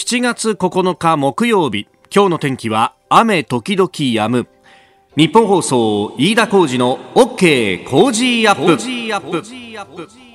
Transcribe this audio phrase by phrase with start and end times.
[0.00, 1.86] 7月9日木曜日。
[2.12, 4.48] 今日の天気は雨時々止む。
[5.14, 10.29] 日本放送飯田浩二の OK 工事アップ。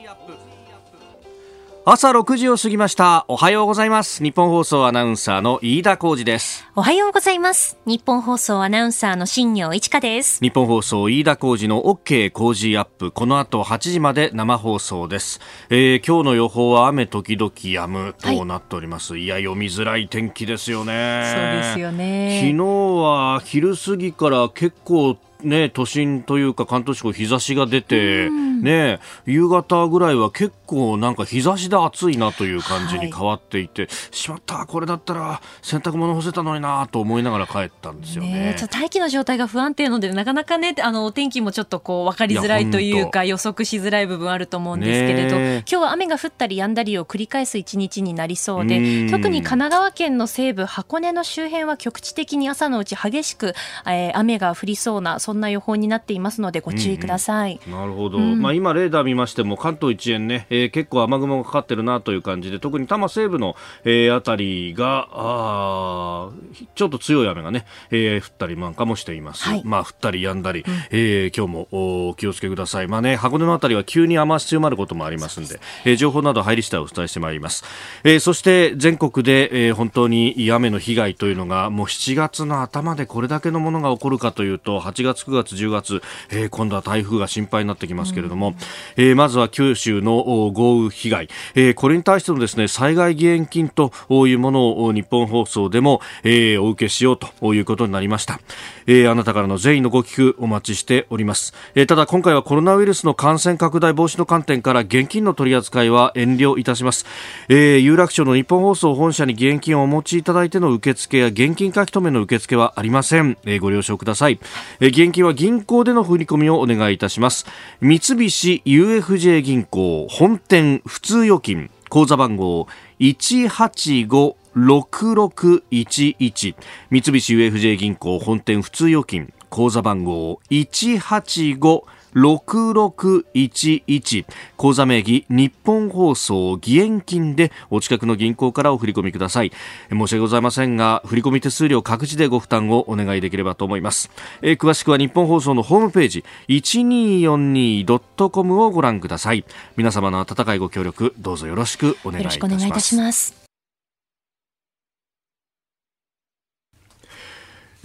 [1.87, 3.25] 朝6時を過ぎました。
[3.27, 4.23] おはようございます。
[4.23, 6.67] 日本放送アナウンサーの飯田浩二です。
[6.75, 7.77] おはようございます。
[7.85, 10.39] 日本放送アナウンサーの新業一華です。
[10.41, 13.11] 日本放送飯田浩二の OK 工事アップ。
[13.11, 21.33] この後8時まで生放送です、えー、今日の予報は雨時々止むとなっております、はい、いや読みづらい天気ですよね。
[21.35, 22.39] そうですよね。
[22.41, 30.64] 昨日は昼過ぎから結構ね、都心というか関東地方日差しが出て、ね、夕方ぐらいは結構
[30.97, 53.53] なんか日差しで暑いなという感じに変わっていて、はい、しまったこれだったら洗濯物干せたのになと思いながら帰ったんですよね、ね、ちょ大気の状態が不安定のでなかなかねあのお天気もちょっとこう分かりづらいというか予測しづらい部分あると思うんですけれど、ね、今日は雨が降ったり止んだりを繰り返す一日になりそうで特に神奈川県の西部箱根の周辺は局地的に朝のうち激しく、
[53.85, 66.29] えー、雨が降りそうなそんな予報になっていますのでご注意ください、うんうん、なるほど、うん、まあ、今レーダー見ましても関東一円ね、えー、結構雨雲がかかってるなという感じで特に多摩西部の、えー、あたりがあ
[66.75, 72.87] ちょっと強い雨がね、えー、降ったりなんかもしています、はい、まあ降ったり止んだり、うん、えー、今日もお気をつけください。
[72.87, 77.63] まあね箱根のあたりは急に雨足強まることもありますんで、えー、情報など入り次第お伝えしてまいります、
[78.03, 88.55] えー、そして全国で、えー、本当に雨の被害というのがもう7月の頭でこれだけのものが起こるかというと8月9月10月、えー、今度は台風が心配になってきますけれども、うん、
[88.97, 98.39] えー、まずは九州の豪雨被害、えー、これに対してのですね災害義援金というものを日本放送でも、えー、お受けしようということになりました、
[98.87, 107.05] えー、あなたからの善意のご寄付お待ちしております、えー、ただ今回はコロナウイルスの感染拡大防止の観点から現金の取り扱いは遠慮いたします、
[107.49, 114.39] えー、有楽町の日本放送本社に義援金をお持ちいただいての受付や現金書き留めの受付はありません、えー、ご了承ください、
[114.79, 117.45] えー、義援金は銀行での振り込みをお願いいたします。
[117.81, 122.67] 三菱 UFJ 銀行本店普通預金口座番号
[122.99, 126.55] 185 6611
[126.89, 139.51] 三菱 UFJ 銀行本店普通預金口座番号185 6611口座名義日本放送義援金でお近くの銀行からお振り込みください。
[139.89, 144.09] 申し訳ございませんが振込手数料各自でご負担をお願いできればと思います、
[144.41, 149.45] えー、詳しくは日本放送のホームページ 1242.com をご覧ください。
[149.75, 152.31] 皆様の温かいご協力どうぞよろしくお願いいた
[152.79, 153.44] します。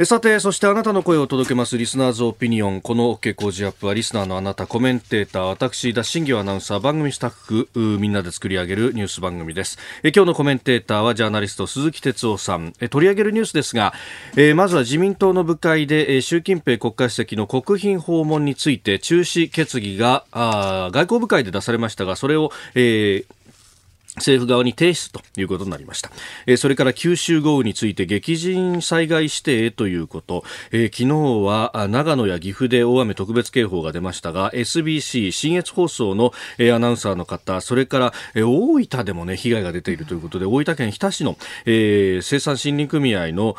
[0.07, 2.81] さて、そしてあなたの声を届けますリスナーズオピニオン。
[2.81, 7.69] この OK 工事アップはリスナーのあなた、コメンテーター、私、田新業アナウンサー、番組スタッフ、
[7.99, 9.79] みんなで作り上げるニュース番組です。
[10.03, 12.73] え今日のコメンテーターはジャーナリスト鈴木哲夫さん。
[12.81, 13.93] え取り上げるニュースですが、
[14.39, 23.40] えまずは自民党の部会で、え習近平国家主席の国賓訪問について中止決議があ外交部会で出されましたが、それを、えー
[24.21, 26.11] 政府側に提出ということになりました。
[26.47, 31.07] え、それから九州豪雨について激甚災害指定ということ、え、昨日
[31.45, 43.57] は長野や岐阜で大雨特別警報が出ましたが SBC 新越放送の、え、アナウンサーの方それから、え、大分でもね被害が出ているということで大分県日田市の、え、生産森林組合の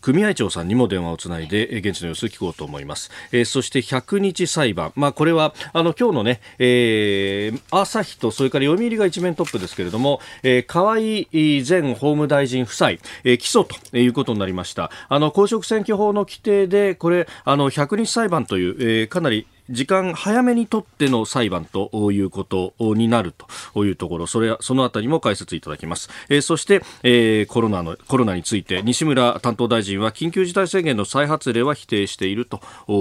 [0.00, 11.28] 組合長さんにも電話をつないで現地の様子を聞こうと思います、えー、そして100日裁判、まあ、これはあの今日のね、えー、朝日とそれから読売が一面トップですけれども、えー、河井
[11.66, 14.90] 前法務大臣夫妻、えー、起訴ということになりました。
[15.08, 23.34] あの公職選挙法の規定でこれあの100日裁判という、えー、かなり時間早めにとっての裁判ということになる
[23.72, 26.08] というところ、それそのあたりも解説いただきます。
[26.28, 32.60] えー、そして、えー、コロナの、コロナについて、西村担当大臣は緊急事態宣言の再発令は否定していると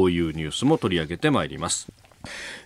[0.09, 1.87] いうニュースも取り上げてまいります。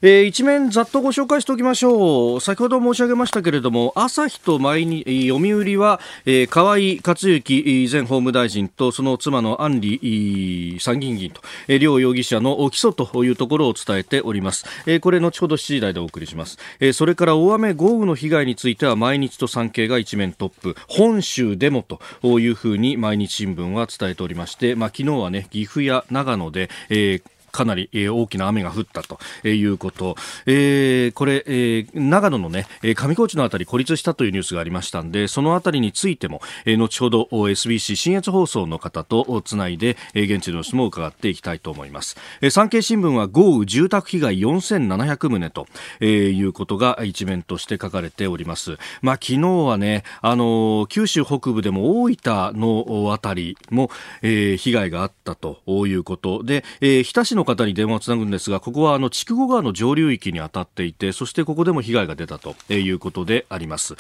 [0.02, 2.42] えー、一面ざっとご紹介しておきましょう。
[2.42, 20.76] 先ほど申し上げましたけれども朝日と毎日読売は、えー、河井克行前法務大臣とその妻の安里参議院議員と、えー、両容疑者の起訴というところを伝えております、えー、これ後ほど7時台でお送りします、えー、それから大雨豪雨の被害については毎日と産経が一面トップ。
[20.88, 30.16] 本州でもというふうに毎日新聞は伝えておりまして、まあ、昨日はね岐阜や長野で、えーかなり、えー、大きな雨が降ったということ、
[30.46, 45.68] えー、これ、えー、長野のね上高地のあたり孤立したというニュースがありましたんでそのあたりについても、えー、後ほど SBC 新越放送の方とつないで、えー、現地の様子も伺っていきたいと思います、えー、産経新聞は豪雨住宅被害4700棟と、
[46.00, 48.78] えー、いうことが一面として書かれております。
[49.02, 53.90] まあ昨日はねあの九州北部でも大分のあたりも、
[54.22, 56.44] えー、被害があったということ。
[56.44, 63.96] で、えー、日田市のの方に電話をつなぐんですがここはあの筑後川の上流域に当たっていてそしてここでも被害が出たということであります。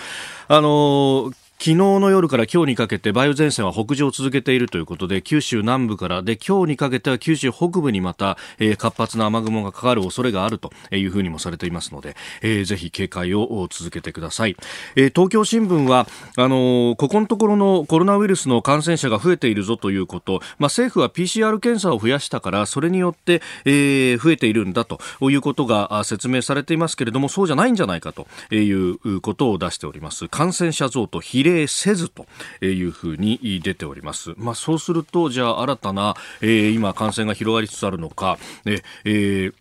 [0.48, 14.58] あの昨日の夜から今日にかけて梅雨前線は北上を続けているということで九州南部からで今日にかけては九州北部にまた、えー、活発な雨雲がかかる恐れがあるというふうにもされていますので、えー、ぜひ警戒を続けてください、
[14.96, 25.00] えー、東京新聞はあのー、ここのところのコロナウイルスの感染者が増えているぞということ、まあ、政府は PCR 検査を増やしたからそれによって、えー、増えているんだと
[25.30, 30.28] いうことが説明されていますけれどもそうじゃないんじゃないかということを出しております。
[30.28, 32.26] 感染者増と比例例せずと
[32.62, 34.34] いうふうに出ております。
[34.38, 39.54] まあ、そうすると、じゃあ新たな、えー、今感染が広がりつつあるのか、えー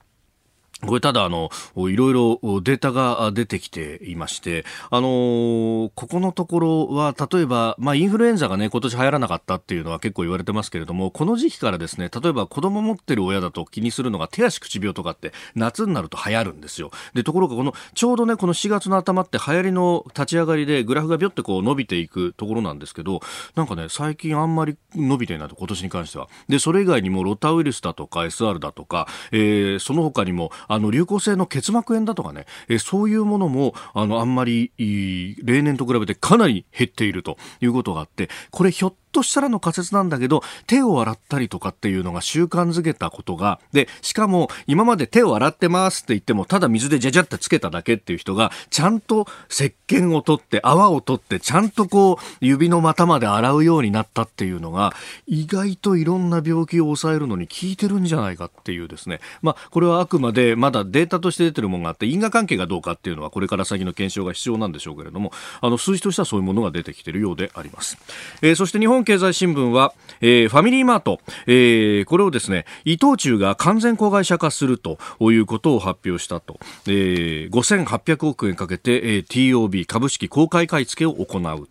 [0.87, 16.91] これただあの、いろいろデータが出てきていまして、あのー、ここのところは、例えば、まあ、インフルエンザがね、今年流行らなかったっていうのは結構言われてますけれども、この時期からですね、例えば子供持ってる親だと気にするのが手足口病とかって夏になると流行るんですよ。
[17.13, 23.21] で、ところがこの、ちょうどね、この4月の頭って流行りの立ち上がりでグラフがビョってこう伸びていくところなんですけど、
[23.55, 26.29] なんかね、最近あんまり伸びてないと、今年に関しては。
[26.49, 54.95] で、それ以外にもロタウイルスだとか SR だとか、えー、その他にも、あの流行性の結膜炎だとかね、えそういうものもあのあんまり例年と比べてかなり減っているということがあってこれひょっとしたらの仮説なんだけど、手を洗ったりとかっていうのが習慣づけたことが、で、しかも今まで手を洗ってますって言っても、ただ水でじゃじゃってつけただけっていう人が、ちゃんと石鹸を取って、泡を取って、ちゃんとこう、指の股まで洗うようになったっていうのが、
[55.27, 59.21] 意外といろんな病気を抑えるのに効いてるんじゃないかっていうですね。
[59.43, 67.99] まあ、これはあくまでまだデータとして出てるものがあって、因果関係がどうかっていうのは、これから先の検証が必要なんでしょうけれども、あの、数字としてはそういうものが出てきてるようであります。
[68.43, 81.69] えー、そして日本本経済新聞は、えー、ファミリーマート、えー、これをですね、伊藤忠が完全子会社化するということを発表したと、えー、5800億円かけて、えー、TOB 株式公開買い付けを行う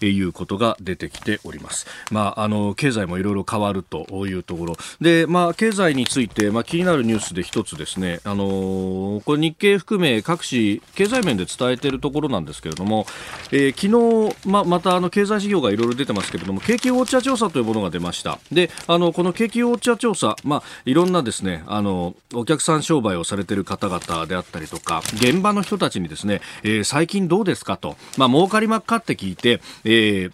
[0.00, 1.86] ということが出てきております。
[2.10, 4.76] まあ、あの、経済もいろいろ変わるというところ。
[5.00, 13.06] で、まあ、経済について、まあ、気になるニュースで一つですね、あのこれ日経含め各紙、経済面で伝えているところなんですけれども、
[13.52, 18.38] えー、昨日、ま、またあの、経済指標がいろいろ出てますけれども、景気ウォッチャー調査というものが出ました。
[18.50, 30.32] であのこの景気ウォッチャー調査、まあ、いろんなですねあのお客さん商売をされている方々であったりとか現場の人たちにですね、えー、最近どうですかと、まあ儲かりまっかって聞いて、えー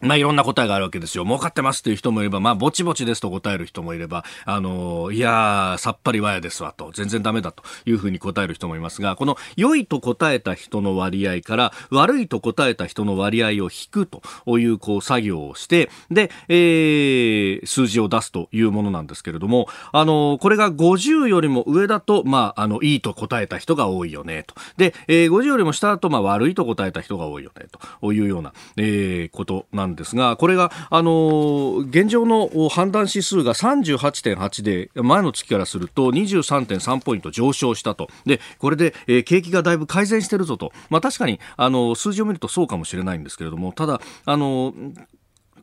[0.00, 1.24] まあ、いろんな答えがあるわけですよ。
[1.24, 14.22] 儲かってますっていう人もいれば、まあ、ぼちぼちですと答える人もいれば、あの、いやーさっぱりわやですわと、全然ダメだというふうに答える人もいますが、この良いと答えた人の割合から、悪いと答えた人の割合を引くと
[14.58, 24.54] いう、こう、作業をして、で、えー、数字を出すというものなんですけれども、あの、これが50よりも上だと、まあ、あの、いいと答えた人が多いよね、と。
[24.78, 27.66] で、えー、50よりも下だと、まあ、悪いと答えた人が多いよね、
[28.00, 38.08] というような、えー、ことなんんですが、これが、あの現状の判断指数が38.8で、前の月からすると23.3ポイント上昇したと。
[38.24, 40.72] で、これで、えー、景気がだいぶ改善してるぞと。
[40.88, 44.74] まあ確かに、あの、数字を見るとそうかもしれないんですけれども、ただ、あの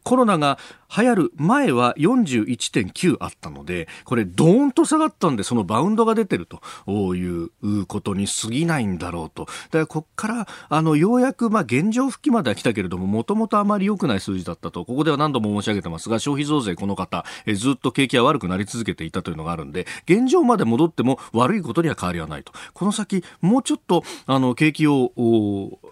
[0.08, 0.58] コロナが
[0.96, 9.46] 流行る前は41.9あったので、これドーンと下がったんで、そのバウンドが出てるということに過ぎないんだろうと。
[9.46, 14.86] だからこっから、あの、ようやく、まあ、現状復帰までは来たけれども、もともとあまり良くない数字だったと。
[14.86, 22.54] ここでは何度も申し上げてますが、消費増税この方、えずっと景気は悪くなり続けていたというのがあるんで、現状まで戻っても悪いことには変わりはないと。
[22.74, 25.12] この先、もうちょっと、あの、景気を、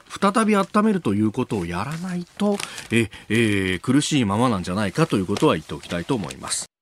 [0.09, 2.57] 再び温めるということをやらないと、
[2.91, 6.74] え、えー、苦しいままなんじゃないないかということは言っておきたいと思います。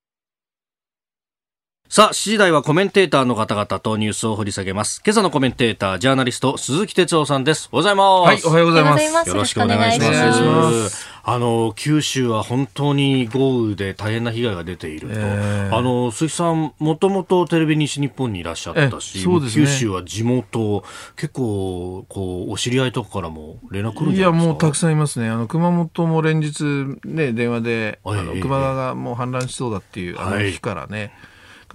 [1.93, 4.99] さあ、7時台はコメンテーターの方々とニュースを掘り下げます。
[5.05, 7.69] 今朝のコメンテーター、ジャーナリスト、鈴木哲夫さんです。
[7.71, 8.25] おはようございます。
[8.25, 9.29] はい、おはようございます。
[9.29, 11.05] よろしくお願いします。
[11.23, 15.13] あの、九州は本当に豪雨で大変な被害が出ていると。
[15.15, 20.83] えー、あの、鈴木さん、もともとテレビ西日本にいらっしゃったし、ね、九州は地元、
[21.15, 24.17] 結構、こう、お知り合いとかからも連絡来るんですか？
[24.17, 25.29] いや、もうたくさんいますね。
[25.29, 26.63] あの、熊本も連日、
[27.05, 31.11] ね、電話で、あの、球磨川がもう氾濫しそうだっていう、あの日からね、はい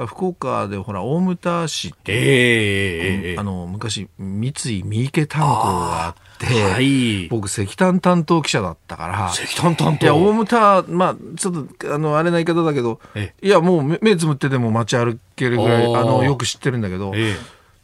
[0.07, 7.29] 福岡でほら大牟田市ってええええええあの昔三井三池炭鉱があって、はい。
[7.29, 10.07] 僕石炭担当記者だったから石炭担当。
[10.07, 17.35] いや大牟田まあちょっとあのあれな言い方だけどえいやもう目目つむってでも街歩けるぐらいあのよく知ってるんだけどえ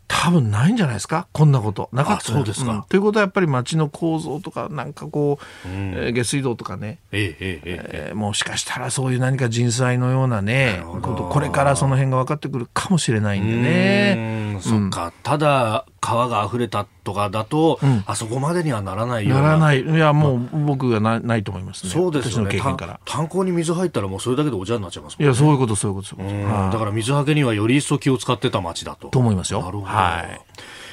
[0.06, 1.26] 多分ないんじゃないですか？
[1.32, 1.88] こんなこと。
[1.92, 2.32] なかった。
[2.32, 2.72] あそうですか。
[2.72, 2.82] ん。
[2.88, 5.92] ということはやっぱり街の構造とかなんかこう、うん。
[5.94, 6.98] えー下水道とかね。
[7.12, 14.14] えええーもしかしたらそういう何か人災のようなねことこれからその辺が分かってくるかもしれないんでうね。
[14.54, 18.04] ーんそっか、ただ川が溢れたとかだと、うん。
[18.06, 19.44] あそこまでにはならないような。
[19.44, 19.82] ならない。
[19.82, 21.90] いやもう僕はなないと思いますね。
[21.90, 22.50] そうですよね。
[22.50, 23.00] 経験から。
[23.04, 26.70] 炭炭鉱に水入ったらもうそれだけでお茶になっちゃいますもんいやそういうことそういうことそういうこと。
[26.72, 29.08] だから水はけにはより一層気を使ってた町だと。
[29.08, 29.62] と思いますよ。
[29.62, 30.40] なるほど、はい。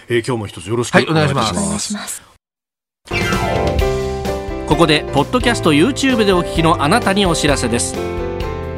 [0.10, 1.52] えー今日も一つよろしくはいお願いします。
[1.52, 2.32] お願いします。
[4.68, 7.94] ここでポッドキャスト YouTube でお聞きのあなたにお知らせです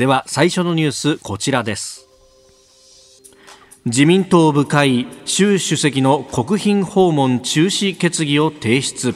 [0.00, 2.08] では最初のニュースこちらです。
[3.84, 9.14] 自民党部会習主席の国賓訪問中止決議を提出。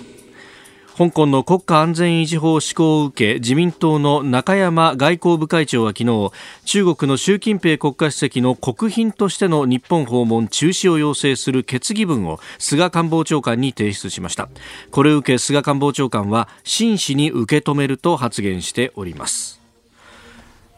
[0.98, 6.32] 香港の国家安全維持法施行を受け自民党の中山外交部会長は昨日
[6.66, 14.50] 中国の習近平国家主席の国賓としての日本訪問中止を要請する決議文を菅官房長官に提出しました。
[14.90, 19.63] これを受け菅官房長官は真摯に受け止めると発言しております。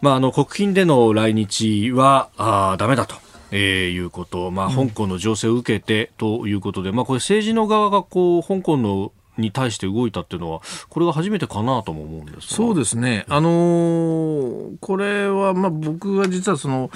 [0.00, 3.16] まあ、あの国賓での来日はあーダメだと。
[3.52, 12.40] えーいうこと、まあ、香港の情勢を受けてということで、まあ、これ政治の側がこう香港のに対して動いたっていうのはこれが初めてかなとも思うんですが。
[12.42, 16.90] そうですね、あのーこれは、まあ、僕は実はその、うん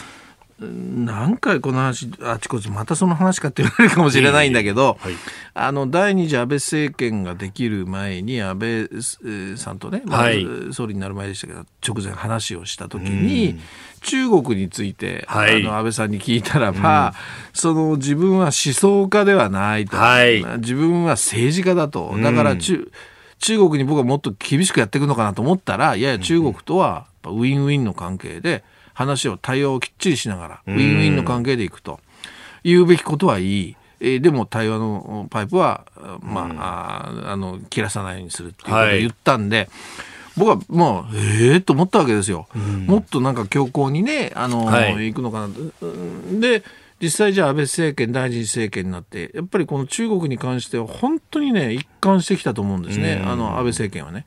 [0.61, 5.15] 何回この話、あちこちまたその話かって言われるかもしれないんだけど、はい。
[5.55, 10.47] あの第二次安倍政権ができる前に、安倍えーさんとね、まあはい。
[10.73, 13.59] 総理になる前でしたけど、直前話をしたときに、
[14.03, 15.63] 中国について、はい。
[15.63, 17.15] あの安倍さんに聞いたらば、
[17.55, 20.45] その自分は思想家ではないと、はい。
[20.59, 22.93] 自分は政治家だと、だから中,、
[23.39, 28.63] 中国に僕はもっと厳しくやっていくのかなと思ったら、いやいや、中国とはウィンウィンの関係で、
[29.01, 32.01] 話を、対応をきっちりしながら、ウィンウィンの関係でいくと、
[32.63, 33.77] 言うべきことはいい。
[34.03, 35.85] えーでも対話のパイプは、
[36.23, 39.01] まあ、あの切らさないようにするっていうことをはい。
[39.01, 39.69] 言ったんで、
[40.37, 42.49] 僕はもうええー、と思ったわけですよ、
[42.87, 45.13] もっとなんか強硬にねあの、はい。
[45.13, 46.63] 行くのかなで
[47.03, 54.25] 実際じゃあ安倍政権第二次政権になってやっぱりこの中国に関しては本当にね一貫してきたと思うんですね、あの安倍政権はね。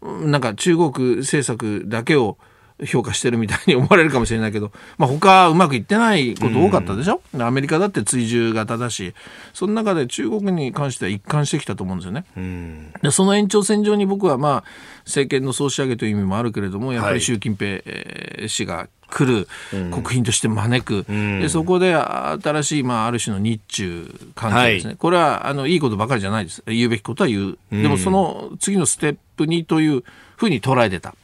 [0.00, 0.30] うん。
[0.30, 2.38] なんか中国政策だけを
[2.86, 9.14] 評価してるみたいに思われるかもしれないけど、まあ、他はうまくいってないこと多かったでしょ、アメリカだって追従型だし
[9.52, 12.24] その中で中国に関しては一貫してきたと思うんですよね。
[12.36, 12.92] うん。
[13.02, 14.64] でその延長線上に僕はまあ
[15.04, 17.14] 政権の総仕上げという意味もあるけれどもやっぱはい。
[17.16, 21.40] り習近平えー氏が来る、国賓として招く、ん。
[21.40, 26.62] でそこで新しい、まあ、ある種の日中関係ですね、はこれはあのいいことばかりじゃないです。
[26.66, 30.04] 言うべきことは言う、でもその次のステップにという
[30.36, 31.14] ふうに捉えてた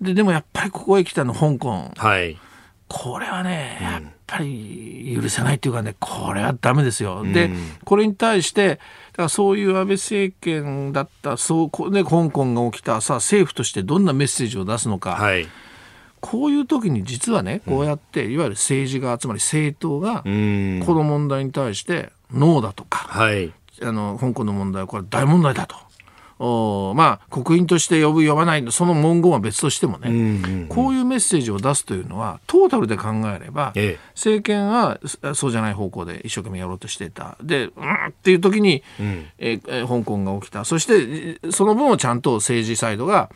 [0.00, 1.90] ででもやっぱりここへ来たの香港。
[1.96, 2.36] はい。
[2.88, 7.22] これはね、やっぱり許せないっていうかね、これはダメですよ。
[7.22, 7.50] で、
[7.84, 15.46] これに対して、だからそういう安倍政権だった、そうこね、香港が起きた、さあ政府としてどんなメッセージを出すのか、はい。
[16.20, 20.82] こういう時に実はね、こうやって、いわゆる政治が、つまり政党が、うん。
[20.84, 23.52] この問題に対して、ノーだとか、はい。
[23.82, 25.76] あの香港の問題はこれ大問題だと。
[26.38, 33.98] おまあ国賓として呼ぶ呼ばないその文言は別としてもね、うんこういうメッセージを出すというのはトータルで考えれば、ええ。
[34.14, 37.36] 政権はそそうじゃない方向で一生懸命やろうとしていた。
[37.42, 39.26] でうんっていう時に、ん。
[39.38, 40.64] え香港が起きた。
[40.64, 43.30] そしてえその分をちゃんと政治サイドが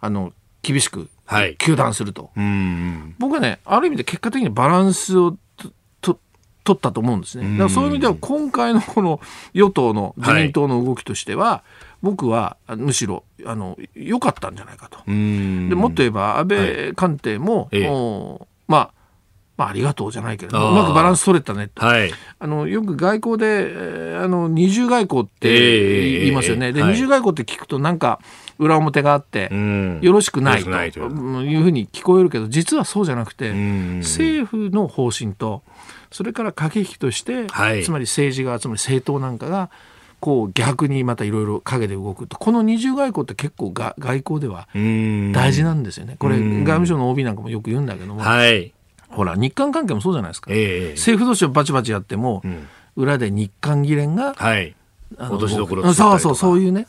[0.00, 1.56] あの厳しくはい。
[1.56, 5.36] 糾弾すると、うん僕はねある意味で結果的にバランスを
[6.68, 7.50] 取ったと思うんですね。
[7.52, 9.20] だからそういう意味では今回のこの
[9.54, 11.62] 与党の自民党の動きとしては、
[12.02, 14.98] 僕はあむしろあの良かったんじゃないかと。
[15.06, 15.68] うん。
[15.68, 17.88] でもっと言えば安倍官邸も、ええ。
[17.88, 18.90] おまあ
[19.56, 21.84] まあありがとうじゃないけれどもうまくバランス取れたねと。
[21.84, 22.12] はい。
[22.38, 26.72] あのよく外交で、えーあの二重外交ってええ言いますよね。
[26.72, 26.92] で、はい。
[26.92, 28.20] 二重外交って聞くとなんか
[28.58, 30.00] 裏表があって、うん。
[30.02, 30.84] よろしくないと。
[30.84, 31.08] いとう。
[31.08, 33.98] ふうに聞こえるけど実はそうじゃなくて、ん。
[33.98, 35.62] 政府の方針と
[36.10, 37.82] それから駆け引きとして、はい。
[37.82, 39.70] つまり政治がつまり政党なんかが
[40.20, 46.16] こう逆にまたいろいろ陰で動くとこの二重外交って結構が外交ではうん大事なんですよね。
[46.18, 48.72] これうん外務省の OB なんかもよく言うんだけども、はい。
[49.08, 50.50] ほら日韓関係もそうじゃないですか。
[50.52, 54.74] ええ政府同士をバチバチやっても、ん裏で日韓議連がはい。
[55.16, 56.34] あ落としどころうんそうそうう。
[56.34, 56.86] そういうね、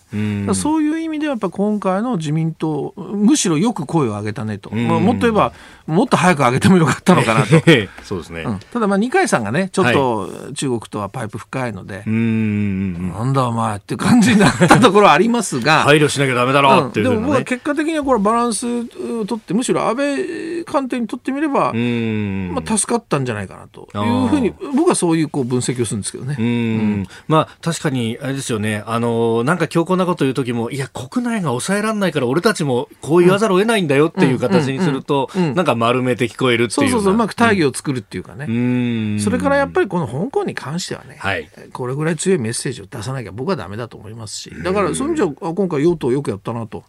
[0.53, 5.53] そういう意味ではやっぱ今回の自民党むしろよく声を上げたねと、んまあ、もっと言えば
[5.87, 7.49] もっと早く上げてもよかったのかなと。
[8.05, 8.41] そうですね。
[8.41, 13.11] うんただまあ二階さんがねちょっと中国とはパイプ深いので、うん。
[13.11, 17.43] なんだお前っていう感じになったところはありますが、 配慮しなきゃダメだろうっていうでも僕は。
[17.43, 22.51] 結果的にはこれバランスを取ってむしろ安倍官邸にとってみれば、うん。
[22.53, 26.35] まあ、助かったんじゃないかなというふうに僕はそういうこう分析をするんですけどね。
[26.37, 39.19] うん、まあ確かにあれですよね、あのなんか強硬なこと言う時も、いや、国内が抑えられないから、俺たちもこう言わざるを得ないんだよっていう形にすると、うんうんうんなんか丸めて聞こえるっていうそうそうそううまく大義義を作るっていうかね、うん。
[39.19, 41.49] それからやっぱりこの香港に関してはね、はい。
[41.71, 44.51] これぐらい強いメッセージを出さなきゃ僕はダメだと思いますし。
[44.63, 46.83] だからそういう意味じゃあ今回与党よくやったなと、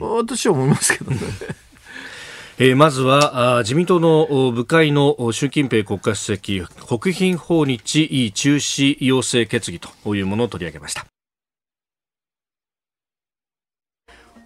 [0.00, 1.18] 私は思いますけどね。
[2.58, 11.04] えーまずは自民党のお部会のお習近平国家主席国賓訪日中止要請決議というものを取り上げました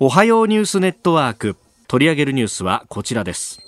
[0.03, 1.57] おはようニュースネットワーク。
[1.87, 3.61] 取り上げるニュースはこちらです。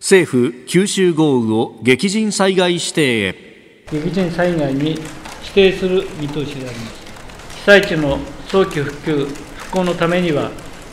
[0.00, 3.84] 政府九州豪雨を激甚災害指定へ。
[3.92, 5.00] 激甚災害に指
[5.54, 7.06] 定する見通しであります。
[7.58, 8.18] 被災地の
[8.48, 10.50] 早期復旧復興のためには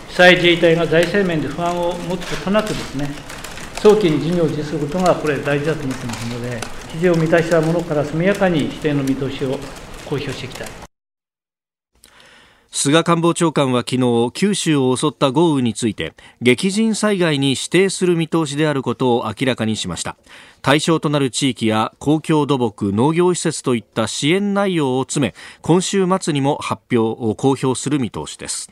[0.09, 3.09] 被災自衛隊が財政面で不安を持つことなくですね
[3.81, 6.61] 早期に事業を実施することがこれ大事だと思ってますので
[6.91, 9.57] 基準を満たしたものから速やかに指定の見通しを
[10.05, 10.80] 公表していきたい。
[12.73, 20.15] 菅官房長官は昨日九州を襲った豪雨について激甚災害に指定する見通しであることを明らかにしました
[20.61, 28.71] 対象となる地域や公共土木農業施設といった支援内容を詰め今週末にも発表を公表する見通しです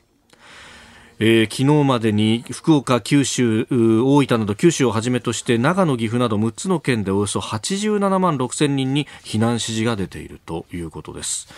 [1.20, 11.50] えー昨日までに福岡、九州、大分など九州をはじめとして長野、岐阜など6つの県でおよそ87万6千人に避難指示が出ているということです。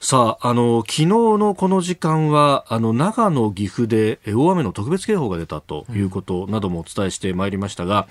[0.00, 8.06] さあ、あの、昨日のこの時間は、あの、長野、岐阜でえ大雨の特別警報が出たということなどもお伝えしてまいりましたが、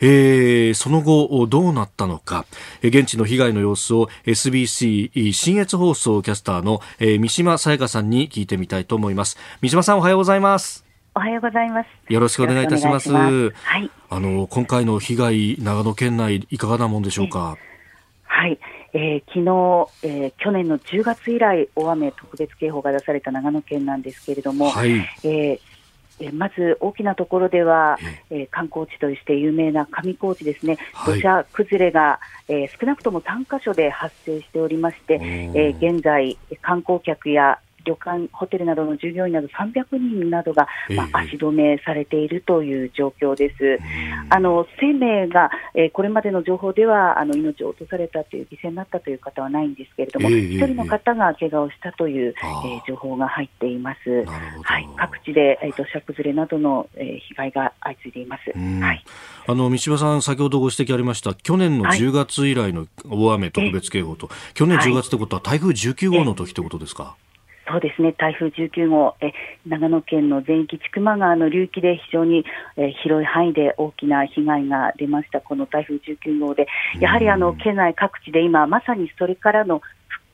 [0.00, 2.46] えーその後、どうなったのか、
[2.82, 9.36] えー現地の被害の様子を SBC 新越放送キャスターの、えー三島さやかさんに聞いてみたいと思います。
[9.60, 10.86] 三島さんおはようございます。
[11.14, 11.86] おはようございます。
[12.12, 13.10] よろしくお願いいたします。
[13.10, 13.90] ますはい。
[14.08, 17.56] あの、今回の被害、長野県内、いかがなもんでしょうか？
[18.24, 18.58] はい。
[18.96, 19.44] えー昨日、
[20.02, 24.90] えー去年の10月以来、大雨特別警報が出された長野県なんですけれども、はい。
[24.90, 25.58] えー
[26.18, 27.98] えーまず大きなところでは、
[28.30, 31.14] えー観光地として有名な上高地ですね、はい。
[31.16, 43.78] 土砂崩れが、えー少なくとも3カ所で発生しておりまして、えー現在、観光客や旅館、ホテルなどの従業員など300人などが、まあええ足止めされているという状況です。
[44.28, 54.24] あの生命が、えーこれまでの情報ではあの命を落とされたという犠牲になったという方はないんですけれども、ええ一、人の方が怪我をしたという、えー情報が入っています。
[54.62, 58.52] はい、各地で、えー、土砂崩れなどの、えー被害が相次いでいます。
[58.54, 58.80] うん。
[58.80, 59.04] はい、
[59.46, 61.98] あの、三島さん、先ほどご指摘ありました、去年のはい。
[61.98, 67.16] 10月以来の大雨特別警報と、去年10月ってことは台風19号の時ってことですか？
[67.68, 69.32] そうですね、台風19号、え
[69.66, 72.44] 長野県の全域、千曲川の流域で非常に、
[72.76, 76.66] えー広い範囲で大きな被害が出ました、この台風19号で、
[77.00, 79.82] やはりあの県内各地で今、まさにそれからの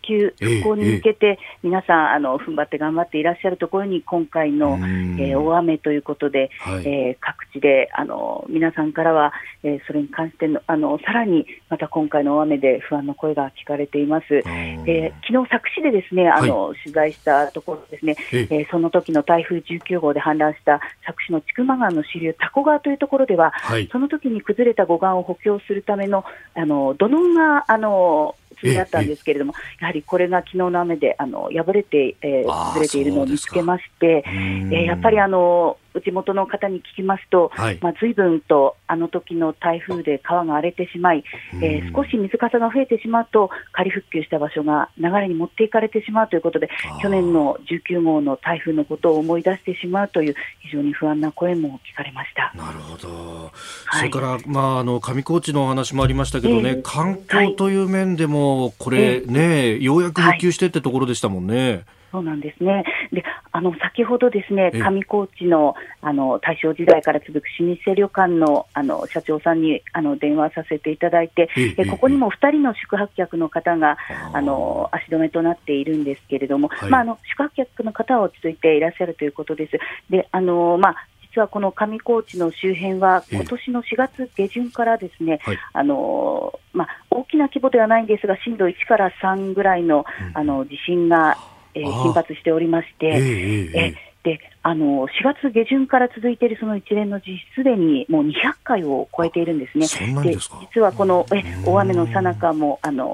[0.02, 5.20] 復旧、ええ復興に向けて、皆さん、あの踏ん張って頑張っていらっしゃるところに、今回の、うん。
[5.20, 6.86] えー大雨ということで、はい。
[6.86, 14.34] えー各地であの皆さんからは、えーそれに関してのあのさらにまた今回の大雨で不安の声が聞かれています。
[14.34, 18.56] んえー昨日佐久市でですねあの、取材したところですね、ええ。
[18.62, 23.88] ーその時の台風19号で氾濫した佐久市の千曲川の支流多古川というところでは、はい。
[23.92, 37.78] その時に崩れた護岸を補強するためのあの土のうがあの積んであったんですけれども、やはりこれが昨日の雨であの破れて、えー崩れているのを見つけまして、うんえーやっぱりあの地元の方に聞きますと、はい。
[37.80, 41.24] まあ、随分とあの時の台風で川が荒れてしまい、
[41.54, 46.70] えーうん少し水かさが増えてしまうと、仮復旧した場所が流れに持っていかれてしまうということで
[47.02, 52.52] 去年の19号の台風のことを思い出してしまうという、非常に不安な声も聞かれました。
[52.56, 53.50] なるほど。
[53.86, 53.98] はい。
[53.98, 61.84] それから、まあ、あの、上高地のお話もありましたけどね、ええ観光という面でも、これね、ようやく復旧してってところでしたもんね。
[62.12, 62.84] そうなんですね。
[63.10, 64.80] で、あの、先ほどですね、ええ。
[64.80, 73.96] 上高地の、あの、大正時代から続く老舗旅館の、あの、社長さんに、あの、電話させていただいて、えええここにも2人の宿泊客の方が、
[74.34, 76.90] あの、足止めとなっているんですけれども、はい。
[76.90, 79.78] まあ、あの、宿泊客の方は落ち着いていらっしゃるということです。
[80.10, 83.38] で、あの、まあ、実はこの上高地の周辺は、ええ。
[83.38, 85.58] 今年の4月下旬からですね、はい。
[85.72, 90.38] あのまあ、大きな規模ではないんですが、震度1から3ぐらいの,、うん。
[90.38, 91.38] あの地震が、
[91.74, 99.86] えー頻発しておりまして、ええええええであの4月下旬から続いているその一連の実すでにもう200回を超えているんですね。
[99.86, 100.58] そんなにですか？
[100.74, 101.72] 実はこのえうん。
[101.74, 103.04] 大雨の最中もあの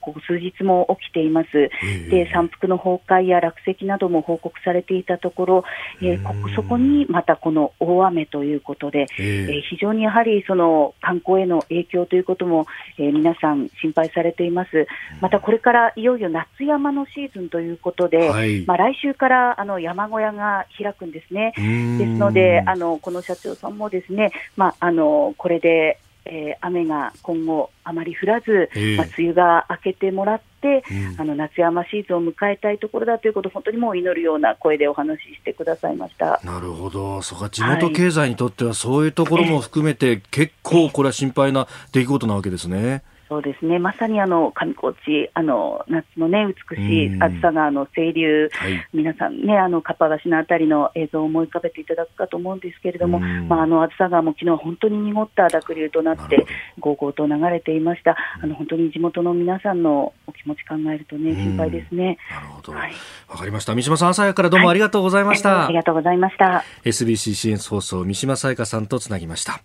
[0.00, 1.48] ここ数日も起きています。
[1.58, 2.10] ええ。
[2.24, 5.64] で山腹の崩壊や落石なども報告されていたところ、
[6.00, 12.66] えーここそこにまたこの大雨ということで、え非常にやはりその観光への影響ということも、
[12.98, 14.86] えー皆さん心配されています。
[15.20, 18.64] またこれからいよいよ夏山のシーズンということで、はい。
[18.66, 21.52] まあ、来週からあの山小屋が開くんですね。
[21.56, 21.64] です
[22.12, 36.40] ので、あのこの社長さんもですね、まあ、あのこれで、えー雨が今後あまり降らず、ええまあ、梅雨が明けてもらって、うんあの夏山シーズンを迎えたいところだということを本当にもう祈るような声でお話ししてくださいました。
[36.42, 43.02] なるほど、そうか、地元経済にとってはそういうところも含めて、結構これは心配な出来事なわけですね。
[43.28, 48.86] そうですね、まさにあの上高地、あの夏のね、美しうんい暑さ川の清流、はい。
[48.92, 56.46] 皆さんね、あの、かっぱ橋のあたりの映像を思い浮かべていただくかと思うんですけれども、うんまあ、あの、暑さ川も昨日は本当に濁った濁流となって
[56.78, 58.16] ごうごうと流れていました。
[58.42, 62.18] あの、本当に地元の皆さんのお気持ち考えるとね、うん心配ですね。
[62.30, 62.72] なるほど。
[62.72, 62.92] わ、はい
[63.28, 63.74] かりました。
[63.74, 65.66] 三島さん、朝からどうもありがとうございました。
[65.66, 66.64] ありがとうございました。
[66.84, 69.62] SBC 支援放送三島沙耶香さんとつなぎました、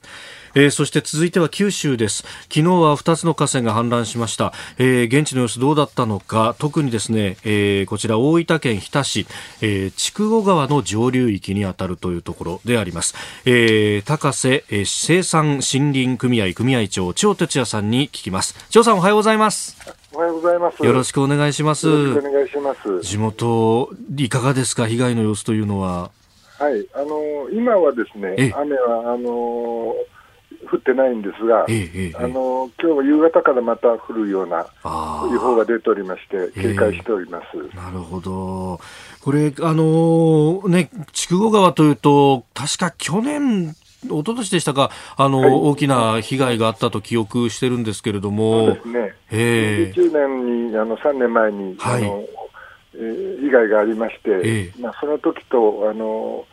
[0.56, 6.56] えーそして続いては九州です昨日は2つの河川が氾濫しました、えー現地の様子どうだったのか。
[6.60, 9.26] 特にですね、えーこちら大分県日田市、
[9.62, 18.54] えー筑後川の上流域にあたるというところであります、えー高瀬、えー生産森林組合組合長千代哲也さんに聞きます。
[18.70, 19.78] 千代さんおはようございます。
[20.12, 20.84] おはようございます。
[20.84, 21.88] よろしくお願いします。
[21.90, 23.02] お願いします。
[23.02, 24.88] 地元いかがですか？
[24.88, 26.12] 被害の様子というのは。
[26.58, 29.96] はい、あの今はですねええ、雨はあの
[30.72, 32.16] 降ってないんですが、ええええええ。
[32.16, 34.68] あの今日は夕方からまた降るような
[35.32, 37.76] 予報が出ておりまして、警戒しております。
[37.76, 38.80] なるほど。
[39.22, 45.52] これ、あのね、筑後川というと、確か去年、一昨年でしたか、あの、はい。
[45.52, 49.14] 大きな被害があったと記憶してるんですけれどそうもで、すね。
[49.32, 50.00] ええ。
[50.00, 50.12] 20
[50.46, 52.04] 年にあの3年前に、はい。
[52.04, 52.24] あの
[52.96, 54.82] えー被害がありまして、ええ。
[54.82, 56.46] まあその時とあの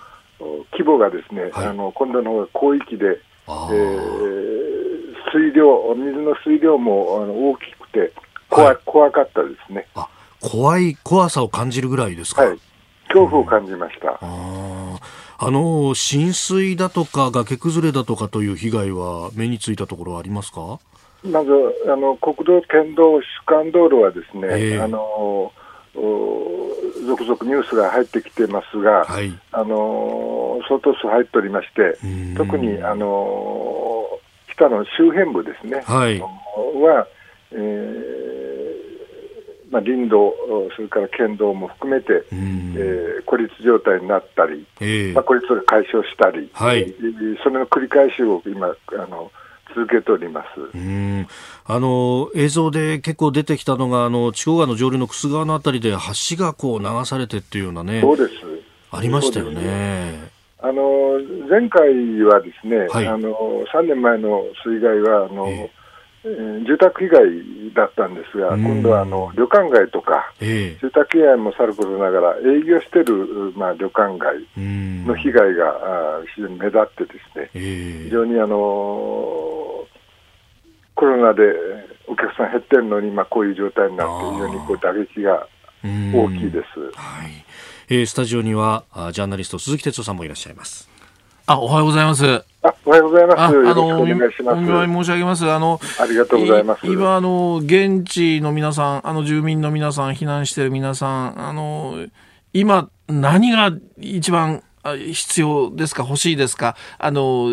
[0.73, 1.67] 規模がですね、はい。
[1.67, 3.13] あの今度の方が広域で、あ
[3.47, 3.99] えー。
[4.33, 4.97] ー
[5.33, 8.13] 水量水の水量もあの大きくて
[8.49, 8.79] 怖,、はい。
[8.85, 9.87] 怖かったですね。
[9.95, 10.09] あ
[10.41, 12.43] 怖い、怖さを感じるぐらいですか？
[12.43, 12.59] はい、
[13.09, 14.13] 恐怖を感じました。
[14.13, 14.99] あー。
[15.39, 20.79] あの、浸水だとか崖崩れだとかという被害は目についたところはありますか？
[21.25, 21.51] まず
[21.93, 23.25] あの国道、県道、主
[23.65, 24.81] 幹道路はですね、ええ。
[24.81, 25.53] あのお
[27.07, 29.33] 続々ニュースが入ってきてますが、はい。
[29.53, 32.35] あの相当数入っておりましてう、ん。
[32.35, 34.05] 特にあの
[34.53, 36.19] 北の周辺部ですね、はい。
[36.21, 37.07] は、
[37.53, 38.67] えー
[39.71, 40.33] まあ、林道、
[40.77, 42.75] それから県道も含めて、うん。
[42.77, 45.13] えー孤立状態になったり、ええ。
[45.13, 46.83] まあ、孤立が解消したり、はい。
[46.83, 49.33] えーそれの繰り返しを今あの
[49.75, 50.61] 続けております。
[50.77, 51.27] うん。
[51.65, 58.31] あの映像で結構出てきたのがあの筑後川の上流の楠川のあたりで橋がこう流されてっていうようなねそうです。
[58.91, 60.31] ありましたよね。
[60.59, 61.89] あの前回
[62.23, 63.07] はですね、はい。
[63.07, 63.31] あの
[63.73, 65.73] 3年前の水害はあの、ええ。
[65.73, 65.76] ー
[66.67, 67.23] 住宅被害
[67.75, 68.65] だったんですが、うん。
[68.65, 70.79] 今度はあの旅館街とか、ええ。
[70.81, 75.07] 住宅被害もさることながら、営業してる、まあ、旅館街うん。
[75.07, 78.05] の被害が、非常に目立ってですね、ええ。
[78.05, 78.57] 非常にあの
[80.97, 81.43] コロナで
[82.07, 85.47] お客さん減ってるのに、まあ、こういう状態になって、非常にこう打撃が
[85.85, 86.13] うん。
[86.15, 86.81] 大きいです。
[86.99, 87.31] はい。
[87.89, 90.89] えースタジオにはあジャーナリスト鈴木哲夫さんもいらっしゃいます。
[91.47, 92.45] あ、おはようございます。
[92.63, 93.41] あおはようございます。
[93.41, 94.59] あ、の、お願いします。
[94.59, 95.49] お見舞い申し上げます。
[95.49, 96.85] あの、ありがとうございます。
[96.85, 102.05] い今、あの、現地の皆さん、あの、住民の皆さん、避難している皆さん、あの、
[102.53, 107.51] 今、何が一番あ必要ですか、欲しいですか、あの、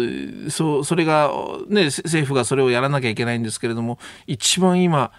[0.49, 1.31] そそれが、
[1.67, 5.11] ね、せ政府がそれをやらなきゃいけないんですけれども、一番今、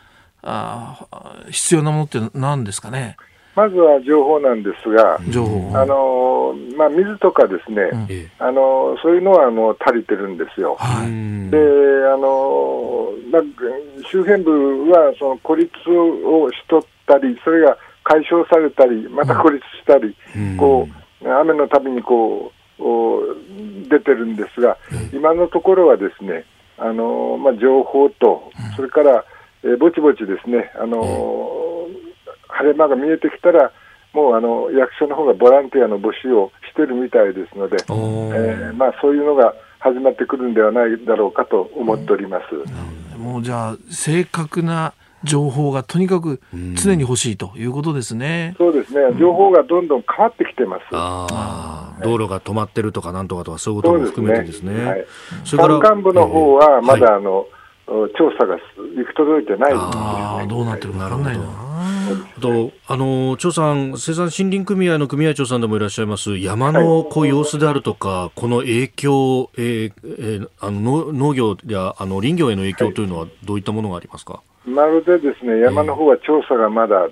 [0.42, 1.06] あ
[1.50, 3.16] 必要なものって何ですかね、
[3.54, 5.78] まずは情報なんですが、情報。
[5.78, 8.06] あのまあ、水とかですね、うん。
[8.10, 10.76] えあのそういうのはあの足りてるんですよ。
[10.80, 11.06] えはい。
[11.08, 11.50] うん。
[11.50, 13.62] であのなんか
[14.10, 20.14] 周辺部はその孤立をしとったり、それが解消されたり、また孤立したり、
[20.58, 20.88] こ
[21.22, 24.76] う雨のたびにこう出てるんですが、
[25.12, 26.44] 今のところはですね、
[26.78, 29.24] あのまあ、情報と、それから、
[29.62, 31.00] えー、ぼちぼちですね、あの
[32.54, 33.72] 晴れ間が見えてきたら、
[34.14, 42.44] もうあの役所の方がボランティアの募集をしてるみたいですので、えーまあ、そういうのが始まってくるんではないだろうかと思っております。
[43.16, 46.40] うん、もうじゃあ正確な情報がとにかく
[46.76, 48.54] 常に欲しいということですね。
[48.56, 49.18] そうですね。
[49.18, 50.82] 情報がどんどん変わってきてます。
[50.92, 54.74] ああ、道路が止まってるとかなんとかとかそういうことも含めてですね。
[54.74, 55.06] すねはい、
[55.44, 57.46] それから山間部の方はまだあの、はい
[57.86, 58.58] 調査が
[58.96, 61.74] 行く届いてない、ね、あどうなってるか分かんないな。
[62.40, 75.60] とあの長さん、生産森林組合の組合長さんでもいらっしゃいます山のこう様子であるとか、はい、この影響、えーえー、あの農業やあの林業への影響というのはどういったものがありますか、まるでですね。
[75.60, 77.08] 山の方は調査がまだ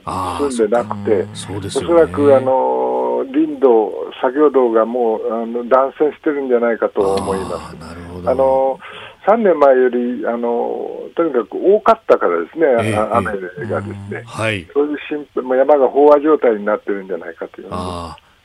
[0.50, 7.76] 進んでなくて、そうですおそらくあの林道、作業道がもうあの断線してるんじゃないかと思います。
[7.76, 8.30] なるほど。
[8.30, 8.78] あの
[9.26, 13.32] 3年前よりあのとにかく多かったからですね、えー、雨
[13.68, 17.68] がですね、はい、そういう心配も山が飽和状態になってるんじゃないかという。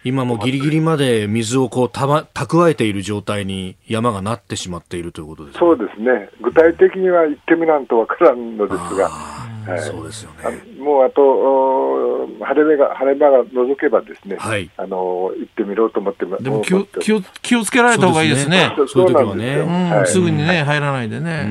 [0.03, 9.09] 今もぎりぎりまで水をこうた、ま、蓄えている状態に山がなってしまっているということです、ね、そうですね、具体的には言ってみなんとわからんのですが。
[9.09, 10.63] はい、そうですよね。
[10.88, 18.71] もうあと晴れ目が晴れ間が除けばですね、はい、あの行ってみろうと思ってでも気を気を気をつけられた方がいいですね。
[18.88, 21.45] そういう時はね、うんすぐにね入らないでね。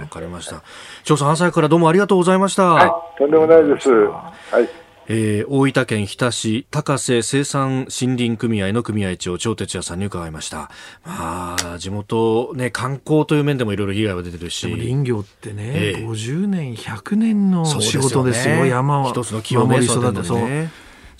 [0.00, 0.62] わかりました。
[1.02, 2.68] 張さん朝からどうもありがとうございました。
[2.68, 3.90] はい、とんでもないです。
[3.90, 4.81] はい。
[5.08, 10.70] えー、大分県日田市高瀬生産森林組合の組合長長哲也さんに伺いました。
[11.04, 14.68] まあ、地元ね、観光という面でもいろいろ被害は出てるし。
[14.70, 19.10] 林業ってね、えー、50年、100年の仕事ですよ、ね、山を。
[19.10, 20.70] 一つの木を守り育ててね。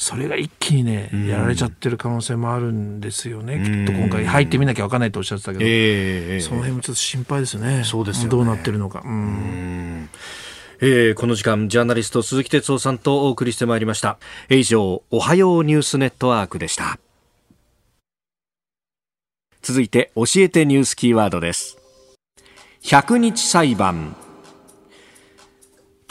[0.02, 9.02] それが一気にね、やられちゃってる可能性もあるんですよね、きっと今回、入ってみなきゃ分からないとおっしゃってたけど、えー、その辺もちょっと心配ですね、そうです、ね、どうなってるのか。
[9.04, 10.08] うん
[10.84, 14.18] えー、この時間ジャーナリスト鈴木哲夫さんとお送りしてまいりました。
[14.48, 16.98] 以上おはようニュースネットワークでした。
[19.62, 21.78] 続いて教えてニュースキーワードです。
[22.82, 24.16] 100日裁判。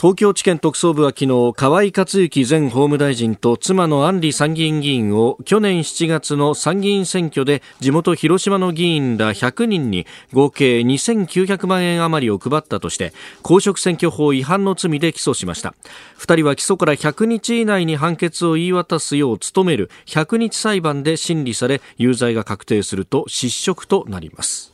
[0.02, 13.12] 東京地検特捜部は昨日河井克行前法務大臣と妻の安里参議院議員を去年7月の参議院選挙で地元広島の議員ら100人に合計2900万円余りを配ったとして
[13.42, 15.72] 公職選挙法違反の罪で起訴しました。
[16.18, 19.88] 2人は起訴から100日以内に判決を言い渡すよう努める。
[20.06, 24.71] 100日裁判で審理され有罪が確定すると失職となります。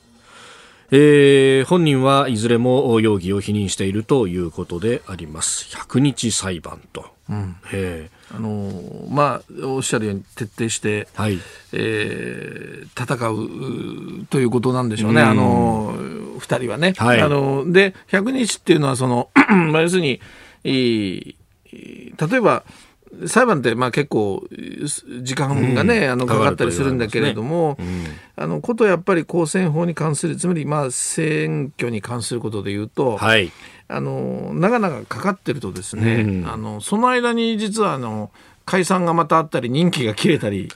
[0.90, 5.66] えー、本人はいずれも容疑を否認しているということであります。
[5.77, 7.07] 100日裁判と。
[7.29, 11.38] うん、えー、あのー、まあ、おっしゃるように徹底して、はい
[11.74, 16.94] えー、戦うということなんでしょうね、あのー、2人はね。
[16.96, 19.29] はい、あのー、で、100日っていうのはその、
[19.70, 20.22] まあ、要するに、
[20.64, 21.37] 例
[21.70, 22.64] えば、
[23.27, 24.44] 裁判ってまあ結構
[25.23, 28.05] 時間がね、うん、あのかかったりするんだけれども、ねうん、
[28.37, 33.51] あのことやっぱり公選法に関するつまりまあ選挙に関することでいうと、はい、
[33.88, 38.31] あの長々かかってるとですね、うん、あのその間に実はあの
[38.68, 40.68] 解散がまたあったり任期が切れたり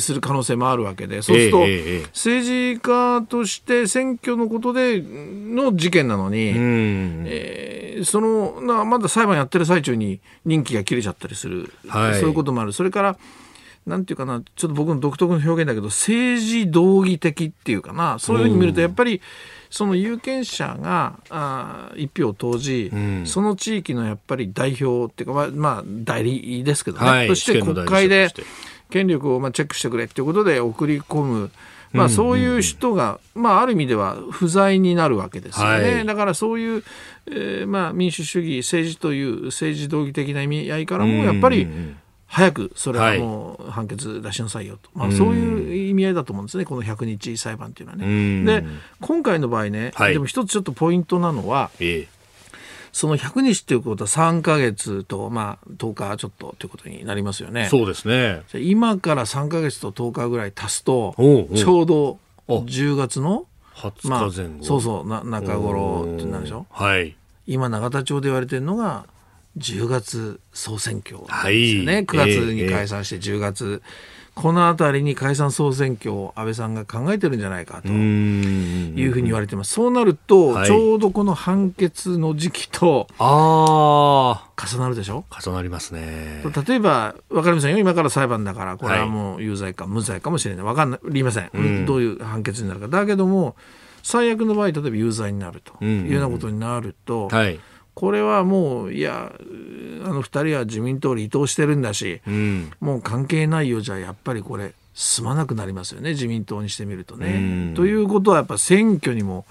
[0.00, 1.60] する可能性もあるわけで、はい、そうすると、
[2.08, 12.74] 政治家として選挙のことでの事件なのに、えー、そのなまだ裁判やってる最中に任期が切れちゃったりする、はい、そういうこともある。
[12.74, 13.16] それから
[13.86, 19.22] なんていうかな、ちょっと僕の独特の表現だけど、政治道義的っていうかな、そういうふうに見ると、やっぱり、
[19.72, 28.28] その有権者があ一票を投じ、うん、その地域のやっぱり代表っていうか、まあ、代理ですけどね、はい、として国会で
[28.90, 31.50] 権力をまあチェックしてくれっていうことで送り込む。
[31.92, 35.94] まあ、そういう人が、まあ、ある意味では不在になるわけですよね。
[35.94, 36.84] はい、だからそういう、
[37.26, 41.68] えー、まあ、民主主義、政治という政治道義的な意味合いからも、やっぱり、
[42.32, 48.62] 早くそれはもう判決出しなさいよと、まあ、そういう意味合いだと思うんですね、この100日裁判っていうのはね。
[48.62, 48.66] で、
[49.02, 52.08] 今回の場合ね、はい、でも一つちょっとポイントなのは、ええ、
[52.90, 57.68] その100日ということは3か月と、まあ、10日ちょっとということになりますよね。
[57.70, 58.40] そうですね。
[58.54, 62.18] 今から3か月と10日ぐらい足すと、ちょうど
[62.48, 66.64] 10月の20日前後、まあ、そうそうな中頃ってなるでしょ。
[66.70, 67.14] はい、
[67.46, 69.04] 今永田町で言われてるのが
[69.58, 73.82] 10月総選挙ですよね、はい、9月に解散して10月
[74.34, 77.90] このあたりに解散総選挙を安倍さんが考えてるんじゃないかとい
[79.06, 79.74] うふうに言われてます。
[79.74, 84.38] そうなると、はい、ちょうどこの判決の時期と重
[84.78, 85.26] なるでしょ？
[85.30, 86.42] 重なりますね。
[86.66, 87.78] 例えば、わかりませんよ。
[87.78, 90.64] 今から裁判だから、これはもう有罪か無罪かもしれない。
[90.64, 91.50] わかりません。
[91.52, 92.88] うん、どういう判決になるか。
[92.88, 93.54] だけども、
[94.02, 97.60] 最悪の場合、例えば有罪になるというようなことになると、うんうんはい
[97.94, 99.32] これはもういや
[100.04, 107.34] あの2人は自民党離党してるんだし、うん、もう関係ないよじゃやっぱりこれ進まなくなりますよね自民党にしてみるとね。
[107.34, 107.38] う
[107.72, 109.44] ん、ということはやっぱ選挙にも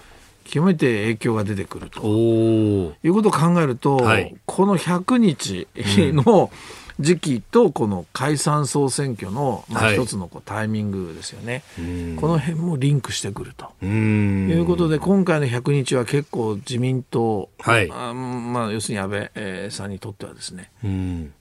[0.44, 2.02] 極めて影響が出てくると。
[2.02, 5.68] いうことを考えると、はい、この100日
[6.14, 13.72] の、うん時期とこの解散総選挙の、まあ、一つのこうタイミングですよね、はい、この辺もリンクしてくると。
[13.86, 20.72] いうことで今回の100日は結構自民党、はい、あまあ、要するに安倍、えー、さんにとってはですね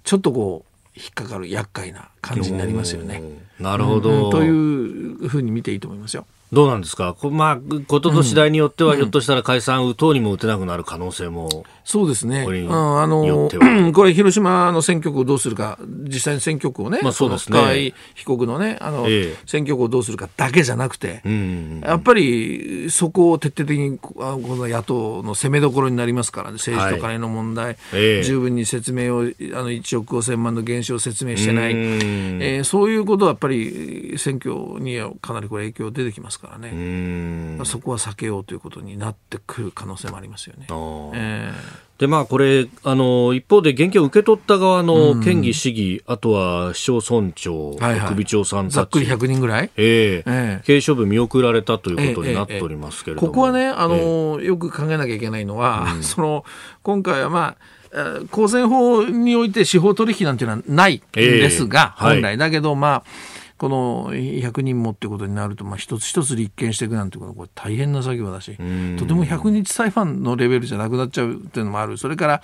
[0.05, 3.23] ちょっとこう引っかかる厄介な感じになりますよね。
[3.59, 6.27] なるほど、うん、というふうに見ていいと思いますよ。
[6.52, 11.64] どうなんですか、まあ、ことの次第によっては、ひょっとしたら解散、打とうにも打てなくなる可能性も。
[11.84, 12.44] そうですね。
[12.44, 13.48] うん、あの、
[13.94, 17.58] これ、広島の選挙区をどうするか、実際に選挙区をね、まあそうですね。
[17.58, 27.76] 深井被告のね、あの、ええ、選挙区をどうするかだけじゃなくて、うん、やっぱり、そこを徹底的に、この野党の攻めどころになりますから、ね、政治と金の問題、はい。
[27.92, 40.66] え、十分に説明を、あの、1億5000万の減少を説明してない、えー、そういうことはやっぱり、選挙にはかなりこれ影響出てきますからね、そこは避けようということになってくる可能性もありますよね。
[40.68, 56.46] えーでまあ、これあの、一方で現金を受け取った側の県議、市議、あとは市町村長、はいはい、首長さんたち、ざっくり100人ぐらい、えーえー、刑処分見送られたということになっておりますけれども、ここはねあの、えー、よく考えなきゃいけないのは、うん、その
[56.83, 57.57] 今回は、ま
[57.92, 63.05] あ、公選法において司法取引なんていうのはないんですが、えー、本来、だけど、まあ、
[63.61, 68.57] この100人もってことになると、まあ、一つ一つ立件していくなんてことこれ大変な作業だし、
[68.96, 71.99] とても100日裁判のレベルじゃなくなっちゃうっていうのもある。
[71.99, 72.42] それから、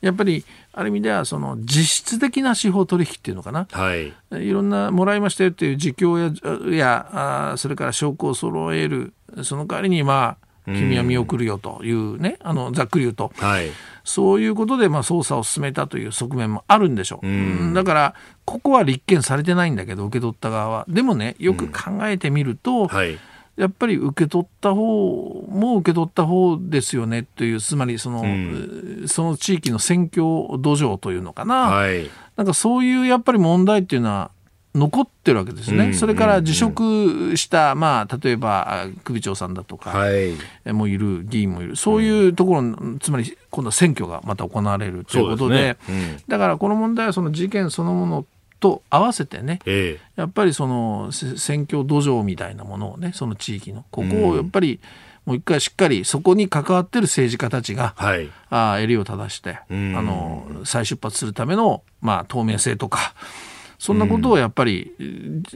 [0.00, 3.68] やっぱり、ある意味では、その実質的な司法取引っていうのかな。
[3.70, 4.12] はい。
[4.32, 6.32] いろんな、もらいましたよっていう自供や、
[6.70, 9.14] や、あそれから証拠を揃える。
[9.44, 13.32] その代わりに、まあ、君は見送るよというね、あの、ざっくり言うと。
[13.36, 13.70] はい。
[14.04, 17.26] そういうことで、まあ、捜査を進めたという側面もあるんでしょう。
[17.26, 20.84] うん、だから、ここは立件されてないんだけど、受け取った側は。
[20.88, 23.18] でもね、よく考えてみると、うんはい、
[23.56, 30.22] やっぱり受け取った方も受け取った方ですよねという、つまりその、うん、その地域の選挙
[30.60, 31.54] 土壌というのかな。
[31.68, 34.30] はい、なんかそういうやっぱり問題っていうのは、
[34.76, 41.76] 残ってるわけですね、うん、それから辞職した、まあ、例えば首長さんだとか、はい、もいる議員もいる。
[41.76, 45.76] そういうところ、うん、つまり今度は選挙がまた行われるということで、ね。
[45.88, 48.26] うん、だからこの問題はその事件そのもの
[48.60, 54.80] と合わせてね、ええ、やっぱりその選挙土壌みたいなものをねその地域のここをやっぱり、
[55.24, 63.14] もう一回しっかりそこに関わってる政治家たちが、はい、あ襟を正して、あの再出発するための、まあ、透明性とか
[63.78, 64.92] そんなことをやっぱり、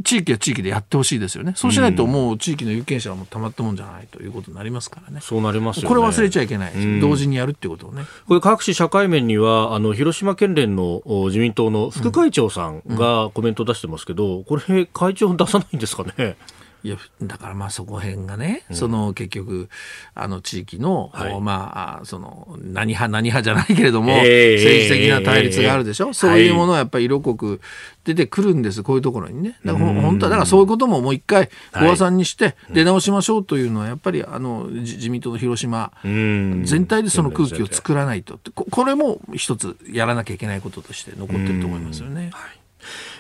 [0.05, 1.53] 地域は地域でやってほしいですよね。
[1.57, 5.21] そうしないともう地域の有権者はもうたまったもんじゃないということになりますからね。
[5.23, 7.01] そうなります、ね、これ忘れちゃいけないです。
[7.01, 8.05] 同時にやるってことをね。
[8.27, 16.37] これ各種社会面には、あの、広島県連の自民党の副会長さんがコメントを出してますけど、これ会長出さないんですかね？
[16.83, 19.69] いやだからまあそこへんがね、うん、その結局
[20.15, 27.61] あの地域の、はい、まあその何派何派じゃないけれども、えー、政治的な対立があるでしょ、えー、そういうものはやっぱり色濃く
[28.05, 29.59] 出てくるんです、こういうところにね。
[29.65, 42.31] だから本当はだからそういうことももう一回小和さんにして出直しましょうというのはやっぱりあの自民党の広島全体でその空気を作らないとこれも一つやらなきゃいけないこととして残ってると思いますよね。
[42.33, 42.61] はい。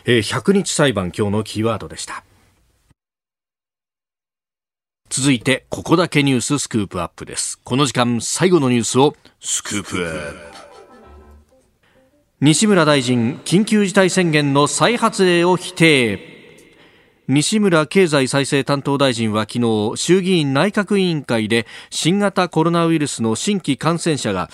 [0.06, 2.24] えー、100日裁判今日のキーワードでした。
[5.10, 7.58] 続いて、ここだけニューススクープアップです。
[7.64, 10.36] この時間、最後のニュースをスクープアップ。
[12.40, 16.29] 西村大臣、緊急事態宣言の再発令を否定。
[17.30, 24.50] 西村経済再生担当大臣は昨日衆議院内閣委員会で新型コロナウイルスの新規感染者が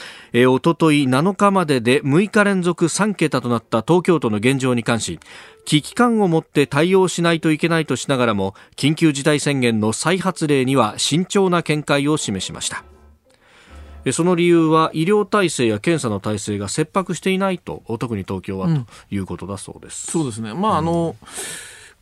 [0.47, 5.19] おととい7日までで6日連続3桁となった東京都の現状に関し
[5.65, 12.85] 危機感を持って対応しないといけないとしながらも緊急事態宣言の再発令には慎重な見解を示しました。
[14.13, 20.13] その理由は医療体制や検査の体制が切迫していないと特に東京は、ということだそうです。
[20.13, 20.55] そうですね。
[20.55, 21.17] まああの、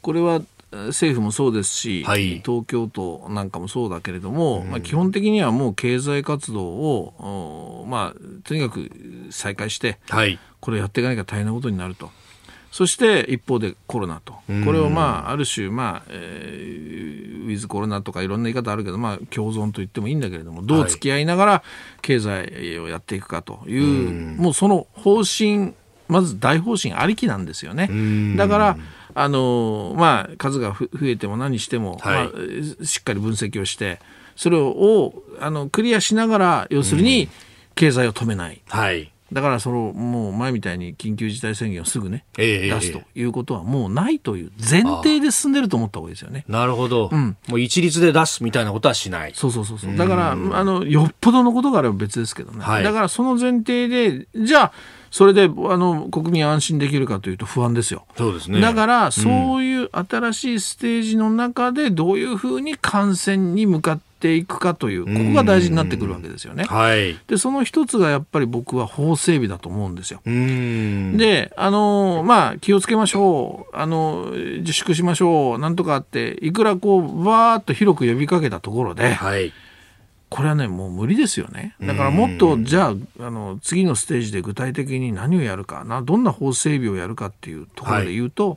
[0.02, 0.42] これは
[0.88, 8.90] 政府もそうですし、はい、東京都なんかもそうだけれども、うん、まあ、基本的にはもう経済活動を、まあ、とにかく
[9.30, 12.10] 再開して、はい、これやっていかなきゃ大変なことになると。
[12.74, 14.32] そして一方でコロナと、
[14.64, 21.62] これをまあある種、まあえー、ウィズコロナとかいろんな言い方あるけど、まあ、共存と言ってもいいんだけれども、どう付き合いながら
[22.02, 25.74] 経済をやっていくかという、もうその方針、
[26.08, 27.88] まず大方針ありきなんですよね。
[28.36, 28.76] だから
[29.14, 32.32] あのまあ、数が増えても何しても、はい、ま
[32.82, 34.00] あ、しっかり分析をして、
[34.36, 37.28] それをあのクリアしながら、要するに
[37.76, 38.60] 経済を止めない。
[38.68, 46.44] はいだからそのもう前みたいに緊急事態宣言をすぐね、えー、出すということはもうないという前提で進んでると思った方がいいですよね。
[46.46, 49.32] なるほど、うん、もう一律で出すみたいなことはしない。
[49.34, 49.96] そうそうそうそう。
[49.96, 52.62] だからあのよっぽどのことがあれば別ですけどね。
[52.62, 54.72] はい、だからその前提でじゃあ
[55.14, 58.04] それであの国民安心できるかというと不安ですよ。
[58.16, 58.60] そうですね。
[58.60, 66.64] だからそういう新しいステージの中でどういうふうに感染に向かっていくかという、ここが大事になってくるわけですよね。
[66.64, 70.20] はい、で、その一つがやっぱり僕は法整備だと思うんですよ。
[70.24, 79.52] で、あの、まあ、気をつけましょう、あの、自粛しましょう、なんとかって、いくらこう、わーっと広く呼びかけたところで、はい
[80.30, 81.76] これはね、もう無理ですよね。
[81.80, 88.56] だからもっと、じゃあ、あの、次のステージで具体的に何をやるかな、どんな法整備をやるかっていうところで言うと、は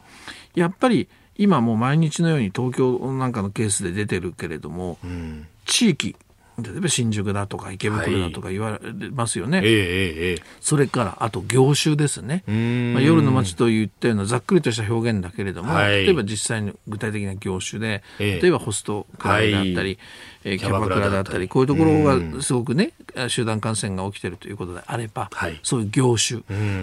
[0.56, 1.08] い、やっぱり、
[1.38, 6.16] 今もう毎日のように東京なんかのケースで出てるけれども、うん、地域、
[6.60, 9.60] 例えば新宿だとか池袋だとか言われますよね。
[9.60, 12.44] はい、えー、それからあと業種ですね。
[12.48, 20.00] まあ、夜の街と言ったようなざっくりとした表現だけれども、はい、例えば実際に具体的な業種で、えー、例えばホストクラブであったり、
[20.44, 21.48] はい、キャバクラであったり。
[21.48, 22.92] こういうところがすごくね
[23.28, 26.42] 集団感染が起きてるということであれば、はい、そういう業種。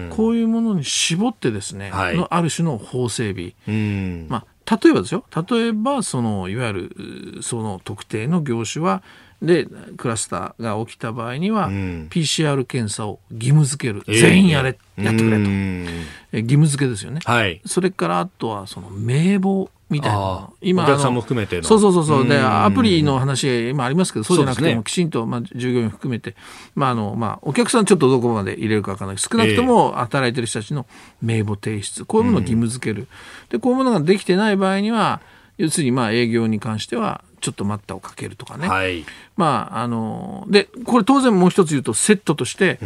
[0.09, 3.53] こういうものに絞ってですね、のある種の法整備、
[4.29, 5.23] まあ例えばですよ。
[5.49, 9.03] 例えばそのいわゆるその特定の業種は
[9.45, 9.67] で
[9.97, 20.49] クラスターが起きた場合には、うん、PCR 検査を義務付ける、えー、全員やれ、やってくれと、え義務付けですよね、はい、それからあとはその名簿みたいな。
[20.61, 22.27] 今お客さんも含めてそうそうそうそう。
[22.27, 26.35] でアプリの話今ありますけどそうじゃなくてもきちんと、まあ、従業員含めて、
[26.73, 30.87] まああのまあ、お客さんちょっとどこまで入れるか分からない少なくとも働いてる人たちの
[31.21, 32.03] 名簿提出。
[32.05, 33.07] こういうものを義務付ける、
[33.49, 35.21] でこういうものができてない場合には
[35.57, 39.05] 要するにまあ営業に関してはちょっと待ったをかけるとかね、はい、
[39.37, 42.79] まああのでこれ当然もう一つ言うとセットとして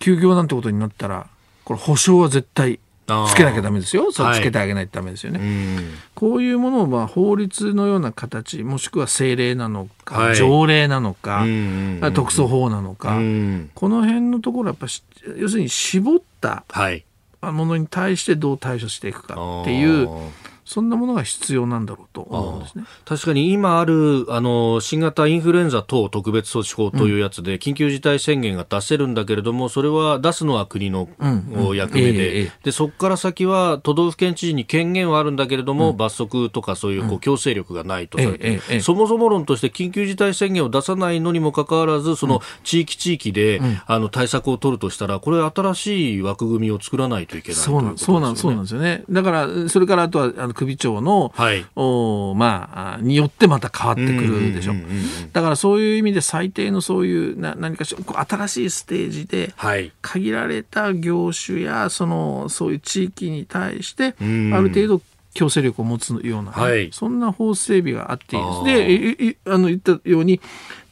[0.00, 1.28] 休業なんてことになったら
[1.64, 5.44] これ保証は絶対つけなきゃだめですよ、そうつけてあげないとだめですよね、は
[5.82, 5.84] い、
[6.16, 11.44] こういうものをまあ法律のような形、もしくは政令なのか、はい、条例なのか、
[12.14, 13.20] 特措法なのか、
[13.74, 14.86] この辺のところ、やっぱ
[15.36, 16.64] 要するに絞った
[17.42, 20.08] ものに対してどう対処していくかっていう。
[20.64, 22.84] そんなものが必要なんだろうと思うんですね。
[23.04, 31.08] 確かに今あるあの新型インフルエンザ等特別措置法というやつで、緊急事態宣言が出せるんだけれども、それは出すのは国の
[31.74, 49.04] 役目で、でそこから先は都道府県知事に権限はあるんだけれども、罰則とかそういうこう強制力がないとされて、そもそも論として緊急事態宣言を出さないのにもかかわらず、その地域地域で、あの対策を取るとしたら、これ、新しい枠組みを作らないといけないそうなんそうなんですよね。
[49.10, 54.74] だから、それからあとはあの首長の、はい、おまあ、によってまた変わってくるでしょ。
[55.32, 59.54] だからそういう意味で最低のそういうな何かしら新しいステージで、
[60.00, 65.02] 限られた業種やそのそういう地域に対して、ある程度
[65.34, 69.36] 強制力を持つような、はい、そんな法整備があっていいです。
[69.44, 70.40] で、あの言ったように、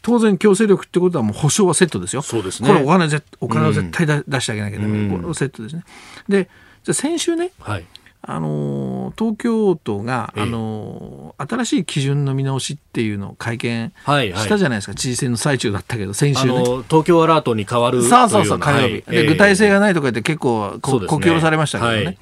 [0.02, 2.22] 当然強制力ってことはもう保証はセットですよ。
[2.22, 2.68] そうですね。
[2.68, 3.06] これお金
[3.40, 5.20] お金を絶対出してあげなきゃいけない。
[5.20, 5.84] これセットですね。
[6.28, 6.48] で、
[6.84, 7.84] じゃ先週ね、はい、
[8.22, 16.52] あの東京都が、あの新しい基準の見直しっていうのを会見したじゃないですか、はいはい、知事選の最中だったけど、先週、ね、
[16.88, 22.04] 東京アラートに変わるそうそうそう、火曜日、はい、で、具体性がないとか言って、結構こ、こき下ろされましたけどね。
[22.04, 22.18] はい。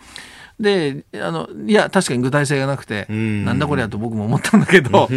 [0.61, 3.45] であのいや確かに具体性がなくて、ん。
[3.45, 5.09] なんだこりゃと僕も思ったんだけど、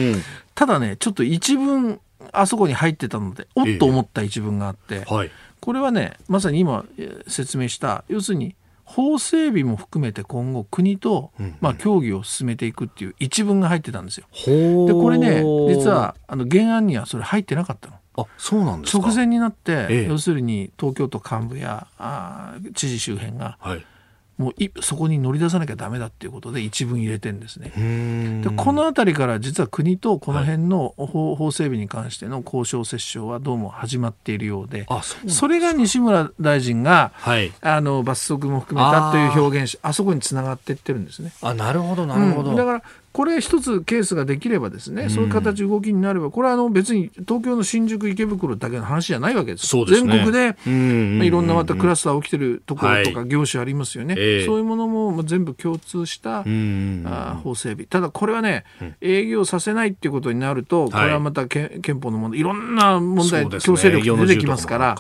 [0.54, 2.00] ただねちょっと一文
[2.32, 6.86] あそこに入ってたのでおっと思った一文があって、はい、これはねまさに今
[7.28, 8.04] 説明した。
[8.08, 8.56] 要するに
[8.92, 11.32] 法整備も含めて今後国と、
[11.62, 14.28] まあ、協議を進めていくっていう一文が入ってたんですよ。
[14.86, 17.96] でこれね実はあの原案にはそれ入ってなかったの。
[18.18, 23.86] あそうなんです直前になって、ええ、要するに東京都幹部やあ知事周辺が、はい、
[24.42, 27.72] もういそこに乗り出さなきゃだめだっていうことで一文入れてんですね。
[28.44, 34.88] でこの辺りから実は国とこの辺の法,、法整備に関しての交渉折衝はどうも始まっているようで
[35.28, 41.34] それが西村大臣が、はい、あの罰則も含めたという表現あそこにつながっていってるんですね。
[41.44, 42.84] あなるほどなるほど、うん、だから
[43.14, 50.14] これ一つケースができればですね、そういう形動きになればこれはあの別に東京の新宿池袋だけの話じゃないわけですですね。
[50.14, 50.56] 全国で、
[51.26, 54.46] いろんなまたクラスター起きてるところとはか業種ありますよね、ええ。
[54.46, 57.86] そういうものもまあ全部共通した、うんあー法整備。
[57.86, 58.64] ただこれはね、
[59.02, 64.98] 営業させないっていうことになると、これはまたけ憲法の問題いろんな問題、強制力出てきますから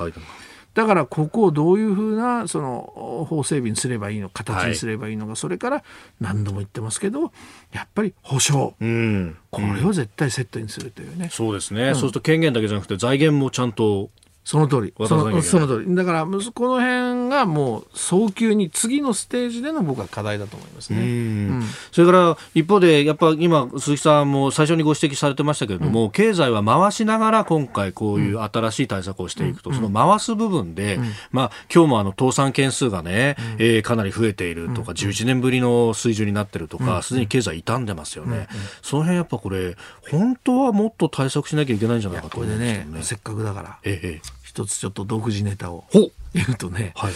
[0.73, 5.83] だからここをどういうふうなその法整備にすればいいの形にすればいいのか、それから
[6.19, 7.31] 何度も言ってますけど
[7.73, 9.37] やっぱり保証、うん。
[9.49, 14.09] これを絶対セットにするというね、そうですね、そうすると権限だけじゃなくて財源もちゃんと
[14.43, 14.93] その通り。
[15.07, 15.95] そのその通り。
[15.95, 20.99] だからむこの辺がもう早急に次のステージでの僕は課題だと思いますね。
[20.99, 21.63] うん。
[21.91, 30.99] それから一方で、やっぱ今、鈴木さんも最初にご指摘されてましたけれども、経済は回しながら今回、こういう新しい対策をしていくと、その回す部分で、
[31.31, 38.47] まあ今日もあの倒産件数がね、えーかなり増えているとか、11年ぶりの水準になってるとか、すでに経済傷んでますよね、
[38.81, 39.75] その辺やっぱこれ、
[40.09, 42.97] 本当はもっと対策しなきゃいけないんじゃないかと思うんですよね。
[42.97, 43.77] ねせっかくだから。
[43.83, 45.85] ええええ一つちょっと独自ネタを
[46.33, 47.13] 言うとね、はい。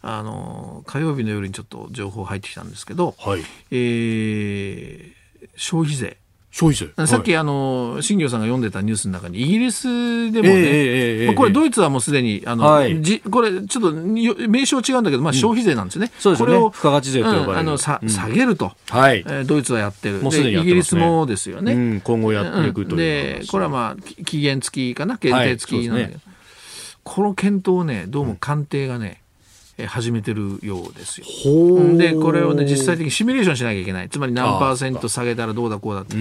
[0.00, 5.20] あの火曜日の夜にちょっと情報入ってきたんですけど、はい、えー
[5.56, 6.16] 消費税。
[6.50, 7.06] 消費税。
[7.06, 7.36] さっき、はい。
[7.36, 10.68] あの新業さんが読んでたニュースの中にイギリスでもね、えええ
[11.18, 13.02] えええまあこれドイツはもうすでにあの、はい。
[13.02, 16.54] じこれちょっとよ名称違うんだけど、まあ、消費税なんですね、そうですよね。
[16.54, 17.50] これを付加価値税と呼ばれる。
[17.52, 18.08] うんあのさうん。
[18.08, 19.18] 下げると、はい。
[19.18, 20.18] えードイツはやってる。
[20.22, 20.62] もうすでにね。
[20.62, 25.18] イギリスもですよね、うん、今後やっていくという、でこれはまあき期限付きかな？
[25.20, 26.20] 限定付きなんだけど、
[27.10, 29.20] この検討をねどうも官邸がね、
[29.78, 31.26] えー始めてるようですよ。
[31.96, 34.08] でこれをね実際的にシミュレーションしなきゃいけない。
[34.08, 36.12] つまり何パーセント下げたらどうだこうだって。
[36.12, 36.16] シ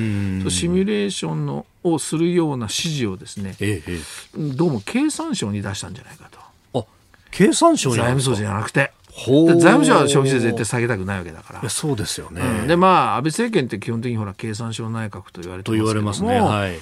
[0.68, 4.00] ミュレーションのをするような指示をですねえええ
[4.36, 4.40] え。
[4.56, 6.28] どうも経産省に出したんじゃないか
[6.74, 6.80] と。
[6.80, 6.86] あ
[7.30, 8.92] 経産省財務省じゃなくて。
[9.12, 11.70] 財務省は消費税絶対下げたくないわけだから。
[11.70, 12.68] そうですよね、うん。
[12.68, 16.40] でまあ安倍政権って基本的にほら経産省内閣と言われてと言われますね。
[16.40, 16.80] もはい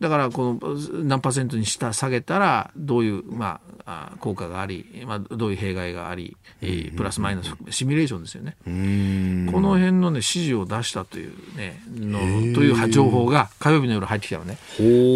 [0.00, 8.56] だからこの何パーセントにした下げたらどういう、まあ、あ効果があり、まあ、どういう弊害があり、えープラスマイナスシミュレーションですよね。
[8.64, 12.18] この辺の、ね、指示を出したという,、ね、の
[12.54, 14.58] という情報が火曜日の夜入ってきたのね。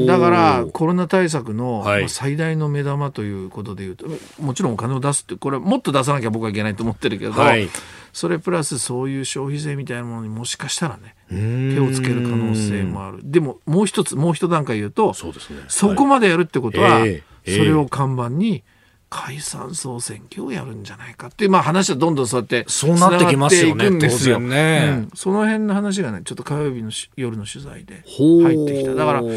[0.07, 4.07] だからコロナ対策の最大の目玉ということでいうと、
[4.41, 7.69] もちろんお金を出すってこれもっと出さなきゃ僕はいけないと思ってるけど、はい
[8.13, 11.75] それプラスそういう消費税みたいなものにもしかしたらねん。
[11.75, 13.21] 手をつける可能性もある。
[13.23, 15.61] でももう一つもう一段階言うとそうですね。
[15.69, 17.59] そこまでやるってことは、ええええ。
[17.59, 18.63] それを看板に
[19.09, 24.41] 解散総選挙をやるんじゃないかっていう、まあ、話はどんどんそうやってそうなってきますよねですよ。
[24.41, 24.89] ね。
[24.89, 25.11] うん。
[25.15, 28.95] その辺の話がねちょっと火曜日のし夜の取材で入ってきた。
[28.95, 29.33] だから、まあ、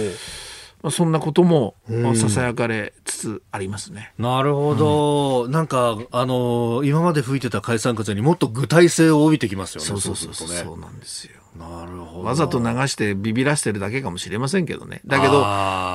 [0.91, 2.15] そんなこともうん。
[2.15, 4.13] ささやかれつつありますね。
[4.17, 10.33] なるほど、なんかあの今まで吹いてた解散風にもっと具体性を帯びてきますよねそうそうそう。
[10.33, 11.31] そうそうなんですよ。
[11.57, 12.23] なるほど。
[12.23, 15.01] わざと流してビビらしてるだけかもしれませんけどね。
[15.05, 15.45] だけど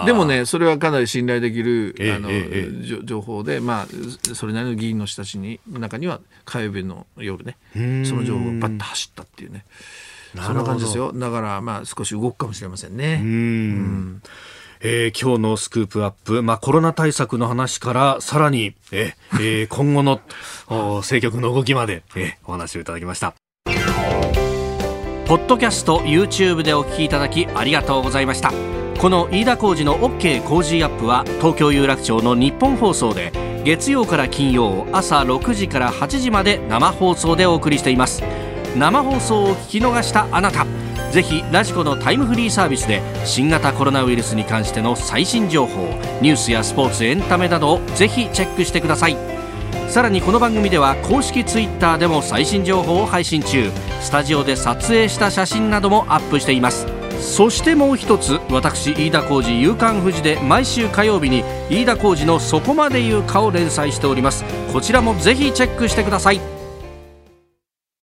[0.06, 2.68] でもねそれはかなり信頼できるええあの、え
[3.04, 8.06] 情報でまあそれなりの議員の人たちに中には火曜日の夜ねん。
[8.06, 9.64] その情報がバッと走ったっていうね。
[10.34, 11.12] そんな感じですよ。
[11.12, 13.18] だからまあ少し動くかもしれませんうね。
[13.18, 14.22] ん
[14.82, 20.20] えー今日のスクープアップ、まあ、コロナ対策の話からさらに、ええ今後の
[21.00, 23.34] 政局の動きまで、えーお話をいただきました。
[25.26, 28.52] ポッドキャスト YouTube でお聞きいただきありがとうございました。
[28.98, 33.32] この飯田浩司の OK 工事アップは東京有楽町の日本放送で
[33.64, 38.22] 月曜から金曜朝6時から8時まで生放送でお送りしています。
[38.76, 40.66] 生放送を聞き逃したあなた。
[41.10, 45.82] ぜひラジコのタイムフリーサービスで新型コロナウイルスに関しての最新情報
[46.22, 49.16] ニュースやスポーツエンタメなどをぜひチェックしてください。
[49.88, 53.72] さらにこの番組では公式ツイッターでも最新情報を配信中。
[54.00, 56.86] スタジオで撮影した写真などもアップしています。
[57.20, 64.44] そしてもう一つ私飯田浩司夕刊富士で毎週火曜日に飯田浩司のそこまで言うかを連載しております。
[64.72, 66.59] こちらもぜひチェックしてください。